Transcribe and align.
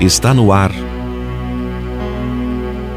Está 0.00 0.34
no 0.34 0.52
ar. 0.52 0.72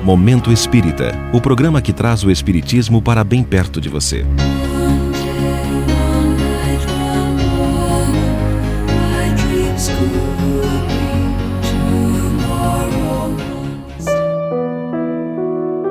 Momento 0.04 0.52
Espírita 0.52 1.14
o 1.34 1.40
programa 1.40 1.82
que 1.82 1.94
traz 1.94 2.26
o 2.26 2.30
Espiritismo 2.30 3.02
para 3.02 3.24
bem 3.24 3.42
perto 3.42 3.80
de 3.80 3.88
você. 3.88 4.26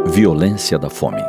Violência 0.08 0.78
da 0.78 0.90
fome. 0.90 1.22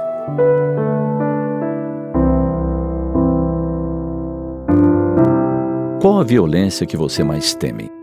Qual 6.01 6.19
a 6.19 6.23
violência 6.25 6.85
que 6.85 6.97
você 6.97 7.23
mais 7.23 7.53
teme? 7.53 7.98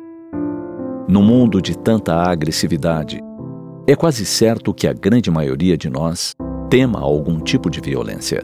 No 1.09 1.23
mundo 1.23 1.62
de 1.62 1.78
tanta 1.78 2.16
agressividade, 2.16 3.20
é 3.87 3.95
quase 3.95 4.27
certo 4.27 4.74
que 4.74 4.88
a 4.88 4.92
grande 4.92 5.30
maioria 5.30 5.77
de 5.77 5.88
nós 5.88 6.34
tema 6.69 6.98
algum 6.98 7.38
tipo 7.38 7.70
de 7.70 7.80
violência. 7.80 8.42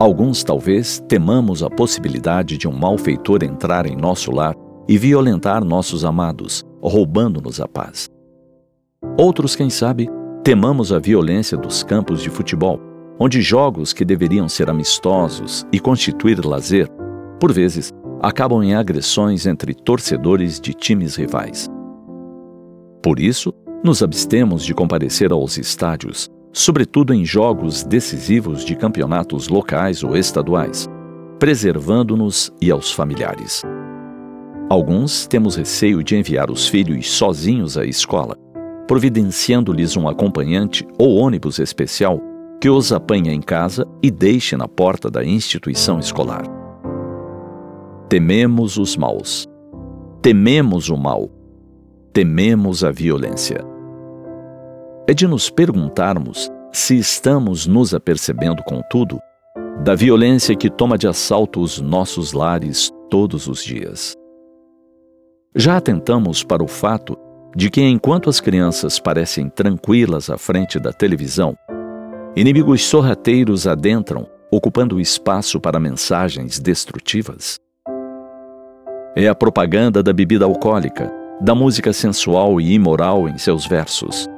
Alguns 0.00 0.42
talvez 0.42 1.00
temamos 1.06 1.62
a 1.62 1.70
possibilidade 1.70 2.58
de 2.58 2.66
um 2.66 2.72
malfeitor 2.72 3.44
entrar 3.44 3.86
em 3.86 3.94
nosso 3.94 4.32
lar 4.32 4.56
e 4.88 4.98
violentar 4.98 5.64
nossos 5.64 6.04
amados, 6.04 6.64
roubando-nos 6.82 7.60
a 7.60 7.68
paz. 7.68 8.08
Outros, 9.16 9.54
quem 9.54 9.70
sabe, 9.70 10.08
temamos 10.42 10.92
a 10.92 10.98
violência 10.98 11.56
dos 11.56 11.84
campos 11.84 12.20
de 12.20 12.30
futebol, 12.30 12.80
onde 13.16 13.40
jogos 13.40 13.92
que 13.92 14.04
deveriam 14.04 14.48
ser 14.48 14.68
amistosos 14.68 15.64
e 15.72 15.78
constituir 15.78 16.44
lazer, 16.44 16.88
por 17.38 17.52
vezes, 17.52 17.92
acabam 18.20 18.62
em 18.62 18.74
agressões 18.74 19.46
entre 19.46 19.74
torcedores 19.74 20.60
de 20.60 20.74
times 20.74 21.16
rivais. 21.16 21.68
Por 23.02 23.20
isso, 23.20 23.52
nos 23.82 24.02
abstemos 24.02 24.64
de 24.64 24.74
comparecer 24.74 25.30
aos 25.30 25.56
estádios, 25.56 26.28
sobretudo 26.52 27.14
em 27.14 27.24
jogos 27.24 27.84
decisivos 27.84 28.64
de 28.64 28.74
campeonatos 28.74 29.48
locais 29.48 30.02
ou 30.02 30.16
estaduais, 30.16 30.88
preservando-nos 31.38 32.52
e 32.60 32.70
aos 32.70 32.92
familiares. 32.92 33.62
Alguns 34.68 35.26
temos 35.26 35.56
receio 35.56 36.02
de 36.02 36.16
enviar 36.16 36.50
os 36.50 36.66
filhos 36.66 37.10
sozinhos 37.10 37.78
à 37.78 37.86
escola, 37.86 38.36
providenciando-lhes 38.86 39.96
um 39.96 40.08
acompanhante 40.08 40.86
ou 40.98 41.16
ônibus 41.16 41.58
especial 41.58 42.20
que 42.60 42.68
os 42.68 42.92
apanhe 42.92 43.30
em 43.30 43.40
casa 43.40 43.86
e 44.02 44.10
deixe 44.10 44.56
na 44.56 44.66
porta 44.66 45.08
da 45.08 45.24
instituição 45.24 45.98
escolar. 46.00 46.57
Tememos 48.08 48.78
os 48.78 48.96
maus. 48.96 49.46
Tememos 50.22 50.88
o 50.88 50.96
mal. 50.96 51.28
Tememos 52.10 52.82
a 52.82 52.90
violência. 52.90 53.62
É 55.06 55.12
de 55.12 55.28
nos 55.28 55.50
perguntarmos 55.50 56.50
se 56.72 56.96
estamos 56.96 57.66
nos 57.66 57.92
apercebendo, 57.92 58.62
contudo, 58.62 59.20
da 59.84 59.94
violência 59.94 60.56
que 60.56 60.70
toma 60.70 60.96
de 60.96 61.06
assalto 61.06 61.60
os 61.60 61.82
nossos 61.82 62.32
lares 62.32 62.90
todos 63.10 63.46
os 63.46 63.62
dias. 63.62 64.14
Já 65.54 65.76
atentamos 65.76 66.42
para 66.42 66.64
o 66.64 66.68
fato 66.68 67.14
de 67.54 67.68
que, 67.68 67.82
enquanto 67.82 68.30
as 68.30 68.40
crianças 68.40 68.98
parecem 68.98 69.50
tranquilas 69.50 70.30
à 70.30 70.38
frente 70.38 70.80
da 70.80 70.94
televisão, 70.94 71.54
inimigos 72.34 72.82
sorrateiros 72.86 73.66
adentram, 73.66 74.26
ocupando 74.50 74.98
espaço 74.98 75.60
para 75.60 75.78
mensagens 75.78 76.58
destrutivas? 76.58 77.60
É 79.16 79.26
a 79.26 79.34
propaganda 79.34 80.02
da 80.02 80.12
bebida 80.12 80.44
alcoólica, 80.44 81.12
da 81.40 81.54
música 81.54 81.92
sensual 81.92 82.60
e 82.60 82.72
imoral 82.74 83.28
em 83.28 83.38
seus 83.38 83.66
versos. 83.66 84.28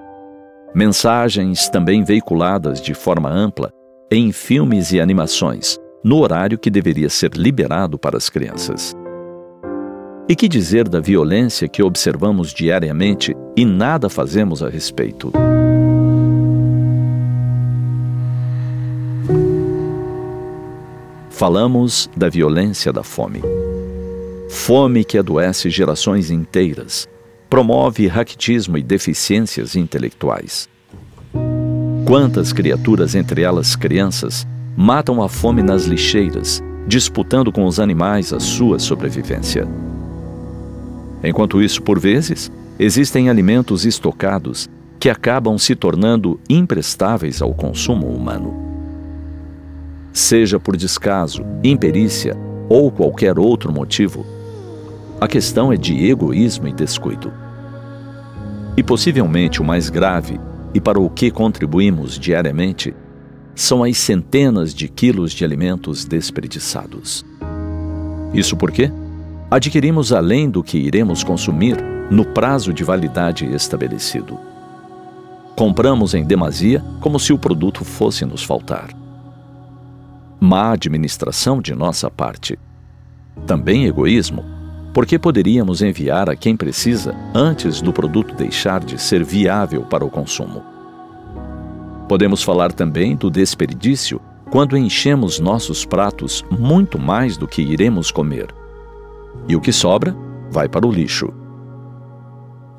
Mensagens 0.75 1.69
também 1.69 2.05
veiculadas 2.05 2.81
de 2.81 2.95
forma 2.95 3.29
ampla 3.29 3.71
em 4.11 4.33
filmes 4.33 4.93
e 4.93 5.01
animações, 5.01 5.77
no 6.03 6.19
horário 6.19 6.59
que 6.59 6.71
deveria 6.71 7.09
ser 7.09 7.33
liberado 7.35 7.99
para 7.99 8.17
as 8.17 8.29
crianças. 8.29 8.95
E 10.29 10.37
que 10.37 10.49
dizer 10.49 10.89
da 10.89 11.01
violência 11.01 11.69
que 11.69 11.83
observamos 11.83 12.55
diariamente 12.55 13.35
e 13.57 13.65
nada 13.65 14.09
fazemos 14.09 14.63
a 14.63 14.69
respeito? 14.69 15.33
Falamos 21.29 22.09
da 22.17 22.29
violência 22.29 22.93
da 22.93 23.03
fome 23.03 23.41
fome 24.51 25.05
que 25.05 25.17
adoece 25.17 25.71
gerações 25.71 26.29
inteiras, 26.29 27.09
promove 27.49 28.09
raquitismo 28.09 28.77
e 28.77 28.83
deficiências 28.83 29.77
intelectuais. 29.77 30.69
Quantas 32.05 32.53
criaturas, 32.53 33.15
entre 33.15 33.43
elas 33.43 33.77
crianças, 33.77 34.45
matam 34.77 35.23
a 35.23 35.29
fome 35.29 35.63
nas 35.63 35.85
lixeiras, 35.85 36.61
disputando 36.87 37.53
com 37.53 37.65
os 37.65 37.79
animais 37.79 38.33
a 38.33 38.41
sua 38.41 38.81
sobrevivência. 38.81 39.69
Enquanto 41.23 41.63
isso, 41.63 41.81
por 41.81 42.01
vezes, 42.01 42.51
existem 42.77 43.31
alimentos 43.31 43.87
estocados 43.87 44.69
que 44.99 45.09
acabam 45.09 45.57
se 45.59 45.77
tornando 45.77 46.41
imprestáveis 46.49 47.41
ao 47.41 47.55
consumo 47.55 48.09
humano. 48.09 48.53
Seja 50.13 50.59
por 50.59 50.77
descaso, 50.77 51.45
imperícia 51.63 52.37
ou 52.69 52.91
qualquer 52.91 53.39
outro 53.39 53.73
motivo, 53.73 54.40
a 55.21 55.29
questão 55.29 55.71
é 55.71 55.77
de 55.77 56.07
egoísmo 56.07 56.67
e 56.67 56.73
descuido. 56.73 57.31
E 58.75 58.83
possivelmente 58.83 59.61
o 59.61 59.65
mais 59.65 59.91
grave, 59.91 60.41
e 60.73 60.81
para 60.81 60.99
o 60.99 61.11
que 61.11 61.31
contribuímos 61.31 62.19
diariamente, 62.19 62.95
são 63.55 63.85
as 63.85 63.99
centenas 63.99 64.73
de 64.73 64.89
quilos 64.89 65.33
de 65.33 65.45
alimentos 65.45 66.07
desperdiçados. 66.07 67.23
Isso 68.33 68.57
porque 68.57 68.91
adquirimos 69.51 70.11
além 70.11 70.49
do 70.49 70.63
que 70.63 70.79
iremos 70.79 71.23
consumir 71.23 71.77
no 72.11 72.25
prazo 72.25 72.73
de 72.73 72.83
validade 72.83 73.45
estabelecido. 73.45 74.39
Compramos 75.55 76.15
em 76.15 76.25
demasia 76.25 76.83
como 77.01 77.21
se 77.21 77.35
o 77.35 77.39
produto 77.39 77.85
fosse 77.85 78.25
nos 78.25 78.43
faltar. 78.43 78.89
Má 80.41 80.73
administração 80.73 81.61
de 81.61 81.75
nossa 81.75 82.11
parte. 82.11 82.59
Também 83.47 83.85
egoísmo 83.85 84.60
porque 84.93 85.19
poderíamos 85.19 85.83
enviar 85.83 86.29
a 86.29 86.37
quem 86.37 86.57
precisa 86.57 87.15
antes 87.35 87.81
do 87.81 87.93
produto 87.93 88.35
deixar 88.35 88.85
de 88.85 89.01
ser 89.01 89.25
viável 89.25 89.83
para 89.83 90.05
o 90.05 90.11
consumo. 90.11 90.63
Podemos 92.09 92.43
falar 92.43 92.73
também 92.73 93.15
do 93.15 93.31
desperdício 93.31 94.21
quando 94.51 94.77
enchemos 94.77 95.39
nossos 95.39 95.85
pratos 95.85 96.45
muito 96.51 96.99
mais 96.99 97.37
do 97.37 97.47
que 97.47 97.63
iremos 97.63 98.11
comer. 98.11 98.53
E 99.47 99.55
o 99.55 99.61
que 99.61 99.73
sobra 99.73 100.15
vai 100.51 100.69
para 100.69 100.87
o 100.87 100.91
lixo. 100.91 101.33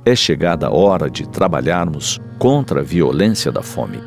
É 0.06 0.16
chegada 0.16 0.68
a 0.68 0.72
hora 0.72 1.10
de 1.10 1.28
trabalharmos 1.30 2.20
contra 2.38 2.82
a 2.82 2.84
violência 2.84 3.52
da 3.52 3.62
fome. 3.62 4.00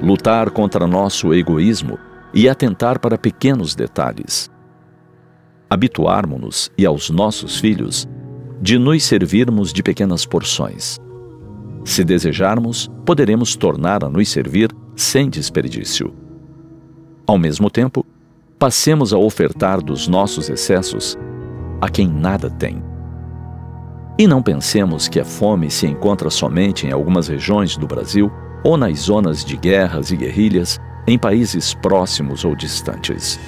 Lutar 0.00 0.50
contra 0.50 0.86
nosso 0.86 1.34
egoísmo 1.34 1.98
e 2.32 2.48
atentar 2.48 3.00
para 3.00 3.18
pequenos 3.18 3.74
detalhes 3.74 4.53
habituarmos-nos 5.74 6.70
e 6.78 6.86
aos 6.86 7.10
nossos 7.10 7.58
filhos 7.58 8.08
de 8.62 8.78
nos 8.78 9.02
servirmos 9.04 9.72
de 9.72 9.82
pequenas 9.82 10.24
porções. 10.24 10.98
Se 11.84 12.04
desejarmos, 12.04 12.90
poderemos 13.04 13.56
tornar 13.56 14.04
a 14.04 14.08
nos 14.08 14.28
servir 14.28 14.70
sem 14.96 15.28
desperdício. 15.28 16.14
Ao 17.26 17.36
mesmo 17.36 17.68
tempo, 17.68 18.06
passemos 18.58 19.12
a 19.12 19.18
ofertar 19.18 19.82
dos 19.82 20.06
nossos 20.06 20.48
excessos 20.48 21.18
a 21.80 21.88
quem 21.88 22.08
nada 22.08 22.48
tem. 22.48 22.82
E 24.16 24.28
não 24.28 24.40
pensemos 24.40 25.08
que 25.08 25.18
a 25.18 25.24
fome 25.24 25.70
se 25.70 25.86
encontra 25.86 26.30
somente 26.30 26.86
em 26.86 26.92
algumas 26.92 27.26
regiões 27.26 27.76
do 27.76 27.86
Brasil 27.86 28.30
ou 28.62 28.76
nas 28.76 29.00
zonas 29.00 29.44
de 29.44 29.56
guerras 29.56 30.12
e 30.12 30.16
guerrilhas 30.16 30.80
em 31.06 31.18
países 31.18 31.74
próximos 31.74 32.44
ou 32.44 32.54
distantes. 32.54 33.38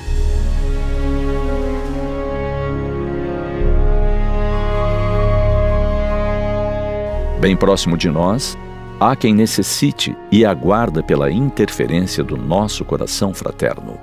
Bem 7.46 7.56
próximo 7.56 7.96
de 7.96 8.10
nós, 8.10 8.58
há 8.98 9.14
quem 9.14 9.32
necessite 9.32 10.16
e 10.32 10.44
aguarda 10.44 11.00
pela 11.00 11.30
interferência 11.30 12.24
do 12.24 12.36
nosso 12.36 12.84
coração 12.84 13.32
fraterno. 13.32 14.00